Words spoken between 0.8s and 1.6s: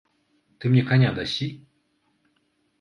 каня дасі?